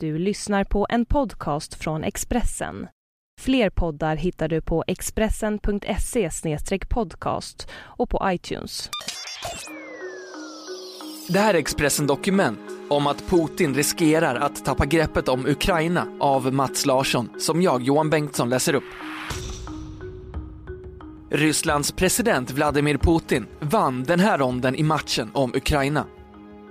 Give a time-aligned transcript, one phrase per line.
[0.00, 2.86] Du lyssnar på en podcast från Expressen.
[3.40, 6.30] Fler poddar hittar du på expressen.se
[6.88, 8.90] podcast och på iTunes.
[11.28, 12.58] Det här är Expressen Dokument
[12.90, 18.10] om att Putin riskerar att tappa greppet om Ukraina av Mats Larsson som jag, Johan
[18.10, 18.84] Bengtsson, läser upp.
[21.30, 26.04] Rysslands president Vladimir Putin vann den här ronden i matchen om Ukraina.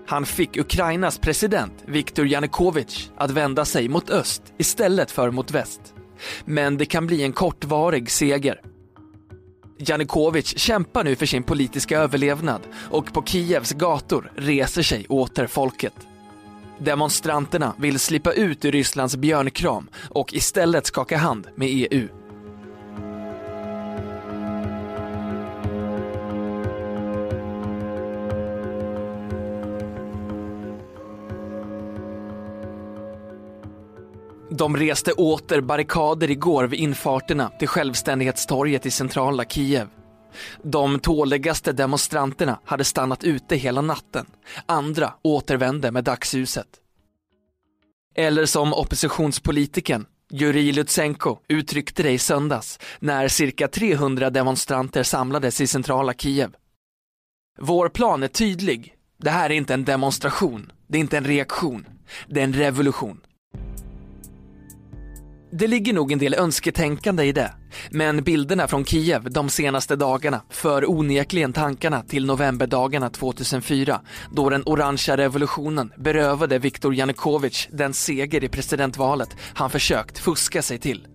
[0.08, 5.82] Han fick Ukrainas president Viktor Yanukovych att vända sig mot öst istället för mot väst.
[6.46, 8.62] Men det kan bli en kortvarig seger.
[9.78, 15.94] Janukovyč kämpar nu för sin politiska överlevnad och på Kievs gator reser sig åter folket.
[16.80, 22.25] Demonstranterna vill slippa ut ur Rysslands björnkram och istället skaka hand med EU.
[34.58, 39.88] De reste åter barrikader igår vid infarterna till Självständighetstorget i centrala Kiev.
[40.64, 44.26] De tåligaste demonstranterna hade stannat ute hela natten.
[44.66, 46.68] Andra återvände med dagsljuset.
[48.16, 55.68] Eller som oppositionspolitiken Jurij Lutsenko uttryckte det i söndags när cirka 300 demonstranter samlades i
[55.68, 56.56] centrala Kiev.
[57.60, 58.94] Vår plan är tydlig.
[59.18, 60.72] Det här är inte en demonstration.
[60.88, 61.88] Det är inte en reaktion.
[62.28, 63.22] Det är en revolution.
[65.58, 67.54] Det ligger nog en del önsketänkande i det,
[67.90, 74.64] men bilderna från Kiev de senaste dagarna för onekligen tankarna till novemberdagarna 2004 då den
[74.66, 81.08] orangea revolutionen berövade Viktor Janukovyč den seger i presidentvalet han försökt fuska sig till.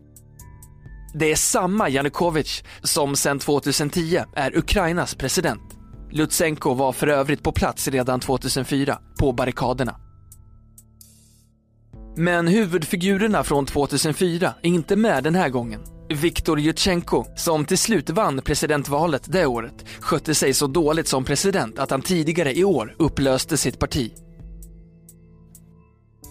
[1.15, 5.63] Det är samma Janukovyč som sedan 2010 är Ukrainas president.
[6.11, 10.10] Lutsenko var för övrigt på plats redan 2004 på barrikaderna.
[12.17, 15.81] Men huvudfigurerna från 2004 är inte med den här gången.
[16.09, 21.79] Viktor Jutjenko, som till slut vann presidentvalet det året, skötte sig så dåligt som president
[21.79, 24.13] att han tidigare i år upplöste sitt parti.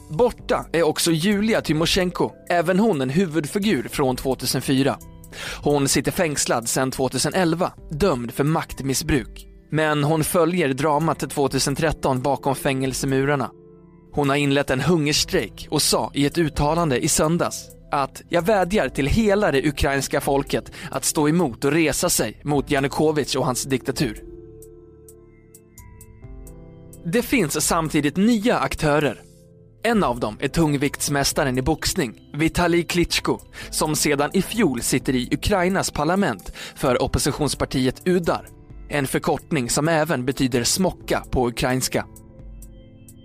[0.09, 4.97] Borta är också Julia Tymosjenko, även hon en huvudfigur från 2004.
[5.63, 9.47] Hon sitter fängslad sedan 2011, dömd för maktmissbruk.
[9.71, 13.51] Men hon följer dramat 2013 bakom fängelsemurarna
[14.19, 18.89] hon har inlett en hungerstrejk och sa i ett uttalande i söndags att jag vädjar
[18.89, 23.63] till hela det ukrainska folket att stå emot och resa sig mot Janukovyč och hans
[23.63, 24.23] diktatur.
[27.05, 29.21] Det finns samtidigt nya aktörer.
[29.83, 33.39] En av dem är tungviktsmästaren i boxning, Vitalij Klitschko,
[33.71, 38.47] som sedan i fjol sitter i Ukrainas parlament för oppositionspartiet Udar.
[38.89, 42.05] En förkortning som även betyder smocka på ukrainska.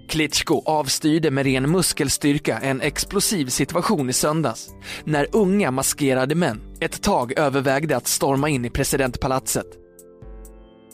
[0.09, 4.69] Klitschko avstyrde med ren muskelstyrka en explosiv situation i söndags
[5.04, 9.66] när unga maskerade män ett tag övervägde att storma in i presidentpalatset.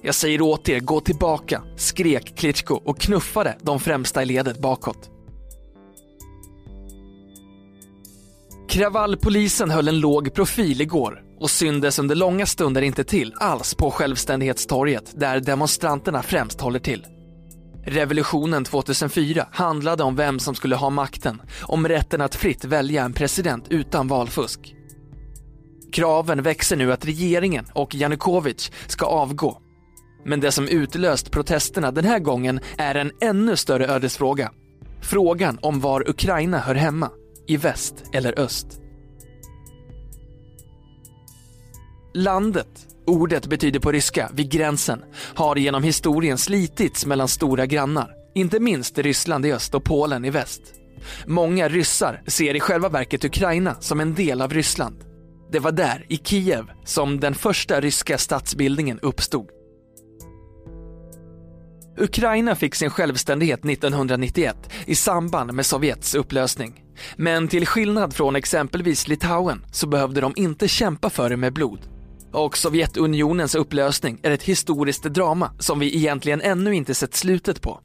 [0.02, 5.10] Jag säger åt er, gå tillbaka, skrek Klitschko och knuffade de främsta i ledet bakåt.
[8.68, 13.90] Kravallpolisen höll en låg profil igår och syndes under långa stunder inte till alls på
[13.90, 17.06] Självständighetstorget där demonstranterna främst håller till.
[17.84, 23.12] Revolutionen 2004 handlade om vem som skulle ha makten, om rätten att fritt välja en
[23.12, 24.74] president utan valfusk.
[25.92, 29.58] Kraven växer nu att regeringen och Janukovic ska avgå.
[30.24, 34.52] Men det som utlöst protesterna den här gången är en ännu större ödesfråga.
[35.00, 37.10] Frågan om var Ukraina hör hemma,
[37.46, 38.66] i väst eller öst.
[42.14, 45.02] Landet Ordet betyder på ryska vid gränsen,
[45.34, 48.10] har genom historien slitits mellan stora grannar.
[48.34, 50.62] Inte minst Ryssland i öst och Polen i väst.
[51.26, 55.04] Många ryssar ser i själva verket Ukraina som en del av Ryssland.
[55.52, 59.46] Det var där, i Kiev, som den första ryska statsbildningen uppstod.
[61.98, 64.56] Ukraina fick sin självständighet 1991
[64.86, 66.84] i samband med Sovjets upplösning.
[67.16, 71.80] Men till skillnad från exempelvis Litauen så behövde de inte kämpa för det med blod.
[72.32, 77.80] Och Sovjetunionens upplösning är ett historiskt drama som vi egentligen ännu inte sett slutet på.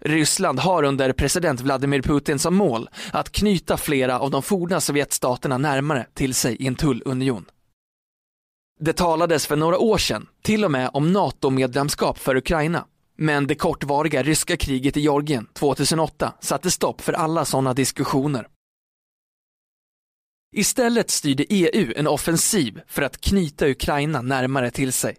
[0.00, 5.58] Ryssland har under president Vladimir Putin som mål att knyta flera av de forna Sovjetstaterna
[5.58, 7.44] närmare till sig i en tullunion.
[8.80, 12.86] Det talades för några år sedan till och med om NATO-medlemskap för Ukraina.
[13.16, 18.46] Men det kortvariga ryska kriget i Georgien 2008 satte stopp för alla sådana diskussioner.
[20.56, 25.16] Istället styrde EU en offensiv för att knyta Ukraina närmare till sig.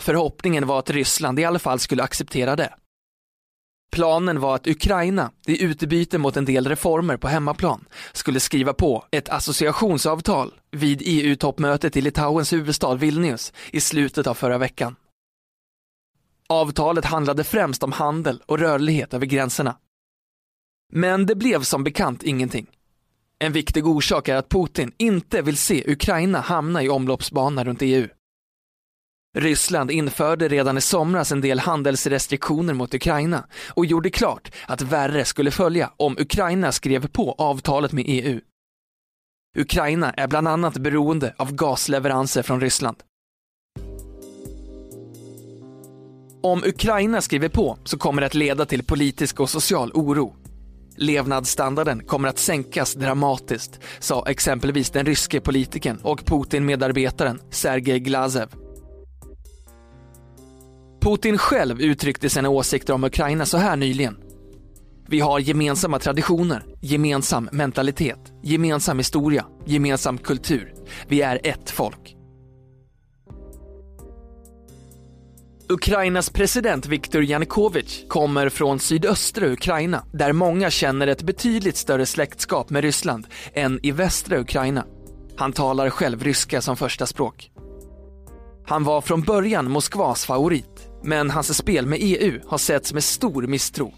[0.00, 2.74] Förhoppningen var att Ryssland i alla fall skulle acceptera det.
[3.92, 9.04] Planen var att Ukraina, i utbyte mot en del reformer på hemmaplan, skulle skriva på
[9.10, 14.96] ett associationsavtal vid EU-toppmötet i Litauens huvudstad Vilnius i slutet av förra veckan.
[16.48, 19.76] Avtalet handlade främst om handel och rörlighet över gränserna.
[20.92, 22.66] Men det blev som bekant ingenting.
[23.44, 28.08] En viktig orsak är att Putin inte vill se Ukraina hamna i omloppsbana runt EU.
[29.38, 35.24] Ryssland införde redan i somras en del handelsrestriktioner mot Ukraina och gjorde klart att värre
[35.24, 38.40] skulle följa om Ukraina skrev på avtalet med EU.
[39.58, 42.96] Ukraina är bland annat beroende av gasleveranser från Ryssland.
[46.42, 50.39] Om Ukraina skriver på så kommer det att leda till politisk och social oro.
[51.00, 58.48] Levnadsstandarden kommer att sänkas dramatiskt, sa exempelvis den ryske politikern och Putin-medarbetaren Sergej Glazev.
[61.00, 64.16] Putin själv uttryckte sina åsikter om Ukraina så här nyligen.
[65.08, 70.74] Vi har gemensamma traditioner, gemensam mentalitet, gemensam historia, gemensam kultur.
[71.08, 72.19] Vi är ett folk.
[75.70, 82.70] Ukrainas president Viktor Yanukovych kommer från sydöstra Ukraina där många känner ett betydligt större släktskap
[82.70, 84.84] med Ryssland än i västra Ukraina.
[85.36, 87.50] Han talar själv ryska som första språk.
[88.66, 93.42] Han var från början Moskvas favorit, men hans spel med EU har setts med stor
[93.42, 93.92] misstro.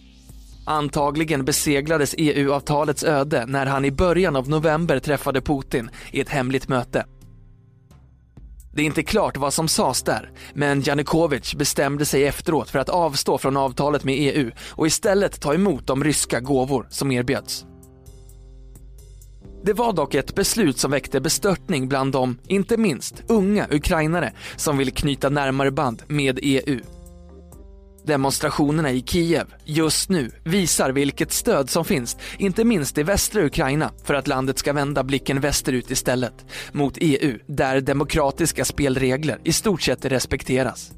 [0.67, 6.69] Antagligen beseglades EU-avtalets öde när han i början av november träffade Putin i ett hemligt
[6.69, 7.05] möte.
[8.75, 12.89] Det är inte klart vad som sades där, men Janukovic bestämde sig efteråt för att
[12.89, 17.67] avstå från avtalet med EU och istället ta emot de ryska gåvor som erbjöds.
[19.65, 24.79] Det var dock ett beslut som väckte bestörtning bland de, inte minst, unga ukrainare som
[24.79, 26.81] vill knyta närmare band med EU.
[28.05, 33.91] Demonstrationerna i Kiev just nu visar vilket stöd som finns, inte minst i västra Ukraina,
[34.05, 39.83] för att landet ska vända blicken västerut istället, mot EU, där demokratiska spelregler i stort
[39.83, 40.93] sett respekteras.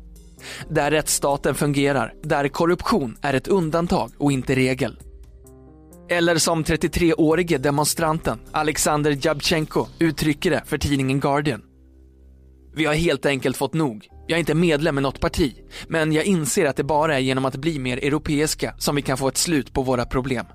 [0.68, 4.98] Där rättsstaten fungerar, där korruption är ett undantag och inte regel.
[6.08, 11.62] Eller som 33-årige demonstranten Alexander Jabchenko uttrycker det för tidningen Guardian.
[12.74, 14.08] Vi har helt enkelt fått nog.
[14.26, 15.54] Jag är inte medlem i något parti,
[15.88, 19.16] men jag inser att det bara är genom att bli mer europeiska som vi kan
[19.16, 20.46] få ett slut på våra problem.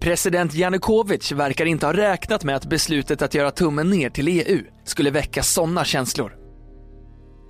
[0.00, 4.62] President Janukovic verkar inte ha räknat med att beslutet att göra tummen ner till EU
[4.84, 6.34] skulle väcka sådana känslor.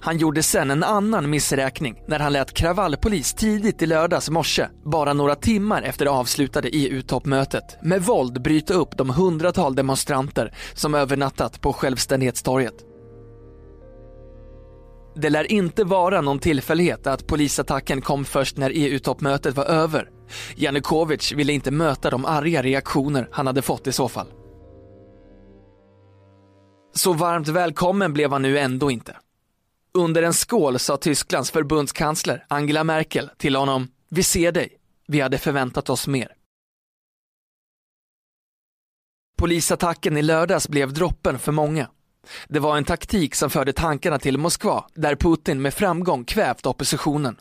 [0.01, 5.13] Han gjorde sen en annan missräkning när han lät kravallpolis tidigt i lördags morse, bara
[5.13, 11.61] några timmar efter det avslutade EU-toppmötet, med våld bryta upp de hundratal demonstranter som övernattat
[11.61, 12.88] på Självständighetstorget.
[15.21, 20.11] Det lär inte vara någon tillfällighet att polisattacken kom först när EU-toppmötet var över.
[20.57, 24.33] Janukovic ville inte möta de arga reaktioner han hade fått i så fall.
[26.95, 29.17] Så varmt välkommen blev han nu ändå inte.
[29.95, 34.69] Under en skål sa Tysklands förbundskansler Angela Merkel till honom, vi ser dig,
[35.07, 36.33] vi hade förväntat oss mer.
[39.39, 41.89] Polisattacken i lördags blev droppen för många.
[42.49, 47.37] Det var en taktik som förde tankarna till Moskva, där Putin med framgång kvävt oppositionen.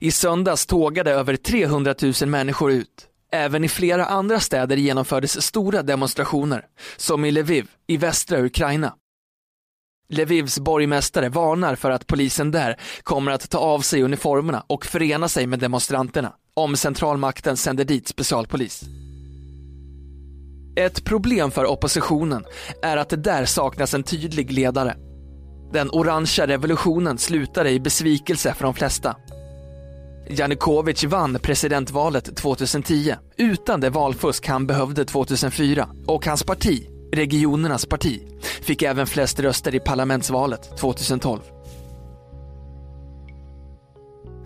[0.00, 3.08] I söndags tågade över 300 000 människor ut.
[3.32, 6.66] Även i flera andra städer genomfördes stora demonstrationer,
[6.96, 8.94] som i Lviv i västra Ukraina.
[10.08, 15.28] Lvivs borgmästare varnar för att polisen där kommer att ta av sig uniformerna och förena
[15.28, 18.84] sig med demonstranterna om centralmakten sänder dit specialpolis.
[20.76, 22.44] Ett problem för oppositionen
[22.82, 24.96] är att det där saknas en tydlig ledare.
[25.72, 29.16] Den orangea revolutionen slutade i besvikelse för de flesta.
[30.28, 38.20] Janukovic vann presidentvalet 2010 utan det valfusk han behövde 2004 och hans parti, Regionernas parti,
[38.62, 41.40] fick även flest röster i parlamentsvalet 2012.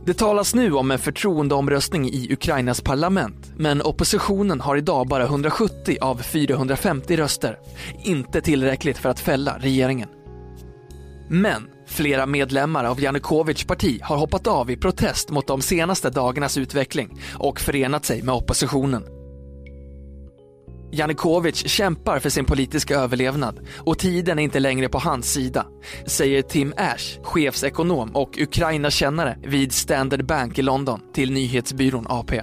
[0.07, 5.97] Det talas nu om en förtroendeomröstning i Ukrainas parlament, men oppositionen har idag bara 170
[6.01, 7.59] av 450 röster.
[8.05, 10.09] Inte tillräckligt för att fälla regeringen.
[11.29, 16.59] Men flera medlemmar av Janukovics parti har hoppat av i protest mot de senaste dagarnas
[16.59, 19.16] utveckling och förenat sig med oppositionen.
[20.93, 25.67] Janukovic kämpar för sin politiska överlevnad och tiden är inte längre på hans sida,
[26.07, 32.43] säger Tim Ash, chefsekonom och Ukraina-kännare vid Standard Bank i London till nyhetsbyrån AP.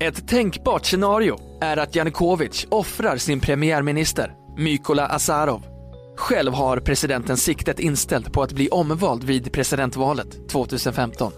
[0.00, 5.62] Ett tänkbart scenario är att Janukovic offrar sin premiärminister, Mykola Azarov.
[6.16, 11.32] Själv har presidenten siktet inställt på att bli omvald vid presidentvalet 2015.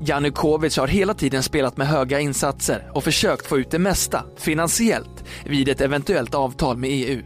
[0.00, 5.24] Janukovic har hela tiden spelat med höga insatser och försökt få ut det mesta, finansiellt,
[5.44, 7.22] vid ett eventuellt avtal med EU.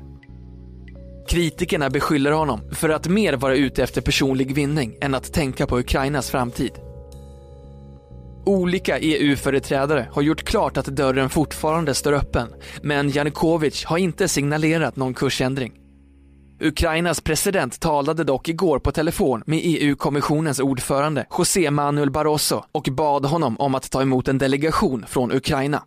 [1.29, 5.79] Kritikerna beskyller honom för att mer vara ute efter personlig vinning än att tänka på
[5.79, 6.73] Ukrainas framtid.
[8.47, 12.49] Olika EU-företrädare har gjort klart att dörren fortfarande står öppen,
[12.83, 15.73] men Janukovic har inte signalerat någon kursändring.
[16.63, 23.25] Ukrainas president talade dock igår på telefon med EU-kommissionens ordförande José Manuel Barroso och bad
[23.25, 25.85] honom om att ta emot en delegation från Ukraina.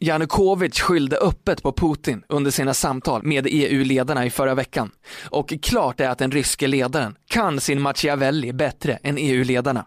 [0.00, 4.90] Janukovic skyllde öppet på Putin under sina samtal med EU-ledarna i förra veckan.
[5.30, 9.86] Och klart är att den ryske ledaren kan sin Machiavelli bättre än EU-ledarna.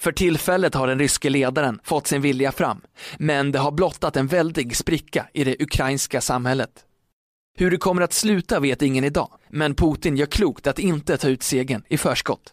[0.00, 2.80] För tillfället har den ryske ledaren fått sin vilja fram,
[3.18, 6.84] men det har blottat en väldig spricka i det ukrainska samhället.
[7.56, 11.28] Hur det kommer att sluta vet ingen idag, men Putin gör klokt att inte ta
[11.28, 12.52] ut segern i förskott.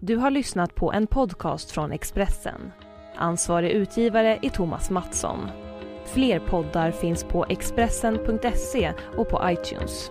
[0.00, 2.72] Du har lyssnat på en podcast från Expressen.
[3.16, 5.48] Ansvarig utgivare är Thomas Mattsson.
[6.06, 10.10] Fler poddar finns på Expressen.se och på iTunes.